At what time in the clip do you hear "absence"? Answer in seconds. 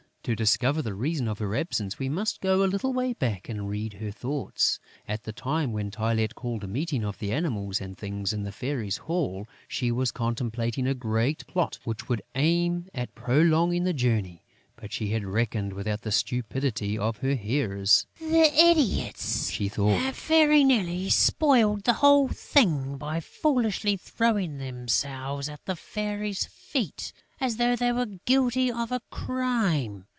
1.55-1.97